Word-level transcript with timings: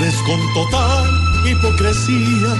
Con 0.00 0.54
total 0.54 1.04
hipocresía 1.44 2.56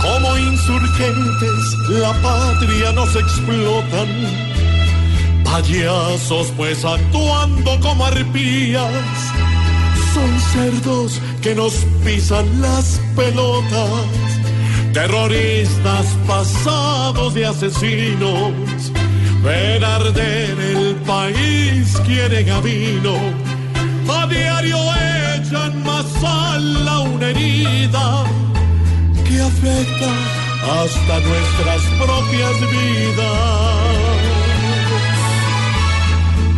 Como 0.00 0.38
insurgentes 0.38 1.78
la 1.90 2.12
patria 2.22 2.90
nos 2.92 3.14
explotan. 3.14 4.08
Payasos 5.44 6.50
pues 6.56 6.82
actuando 6.84 7.78
como 7.80 8.06
arpías. 8.06 8.90
Son 10.14 10.40
cerdos 10.52 11.20
que 11.42 11.54
nos 11.54 11.74
pisan 12.02 12.46
las 12.62 12.98
pelotas. 13.14 14.06
Terroristas 14.94 16.06
pasados 16.26 17.34
de 17.34 17.44
asesinos. 17.44 18.52
Ver 19.42 19.84
arder 19.84 20.58
el 20.58 20.94
país 21.06 22.00
quieren 22.06 22.50
a 22.50 22.60
vino. 22.60 23.16
A 24.08 24.26
diario 24.26 24.78
herida 27.84 28.24
que 29.26 29.40
afecta 29.40 30.10
hasta 30.82 31.20
nuestras 31.20 31.82
propias 31.98 32.60
vidas. 32.70 33.94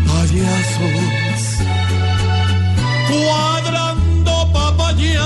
Payasos, 0.06 1.40
cuadrando 3.08 4.34
papayazos, 4.52 5.18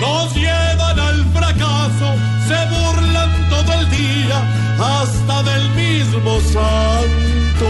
nos 0.00 0.34
llevan 0.34 0.98
al 0.98 1.24
fracaso, 1.32 2.08
se 2.48 2.58
burlan 2.74 3.30
todo 3.50 3.72
el 3.80 3.90
día, 3.90 4.38
hasta 4.78 5.42
del 5.42 5.70
mismo 5.70 6.40
santo. 6.40 7.68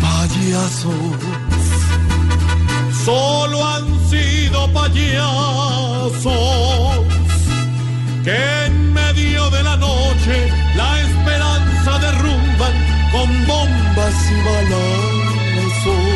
Payasos 0.00 1.35
payasos 5.06 6.32
que 8.24 8.64
en 8.66 8.92
medio 8.92 9.50
de 9.50 9.62
la 9.62 9.76
noche 9.76 10.50
la 10.74 11.00
esperanza 11.00 11.98
derrumban 11.98 12.72
con 13.12 13.46
bombas 13.46 14.14
y 14.30 14.36
balazos. 14.48 16.06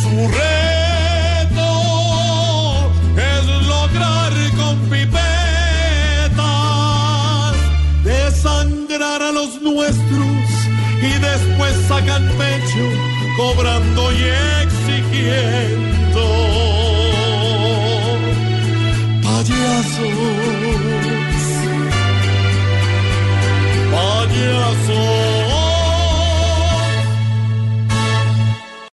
Su 0.00 0.12
reto 0.40 1.70
es 3.16 3.44
lograr 3.66 4.32
con 4.56 4.76
pipetas 4.90 5.16
desangrar 8.04 9.20
a 9.22 9.32
los 9.32 9.60
nuestros 9.60 10.46
y 11.02 11.12
después 11.18 11.74
sacan 11.88 12.24
pecho 12.38 12.86
cobrando 13.36 14.10
hielo. 14.12 15.59
you. 20.20 20.49